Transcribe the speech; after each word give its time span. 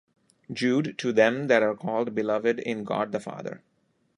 Jude, 0.51 0.95
to 0.97 1.13
them 1.13 1.45
that 1.45 1.61
are 1.61 1.75
called 1.75 2.15
beloved 2.15 2.57
in 2.61 2.83
God 2.83 3.11
the 3.11 3.19
Father. 3.19 3.61